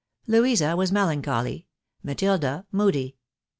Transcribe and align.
Louisa 0.25 0.75
was 0.75 0.91
melancholy— 0.91 1.67
Matilda, 2.03 2.65
moody. 2.71 3.17